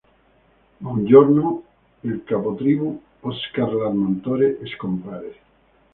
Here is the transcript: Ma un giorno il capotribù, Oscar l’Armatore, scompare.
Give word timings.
Ma 0.79 0.89
un 0.89 1.05
giorno 1.05 1.45
il 2.09 2.23
capotribù, 2.23 2.89
Oscar 3.19 3.71
l’Armatore, 3.71 4.57
scompare. 4.75 5.31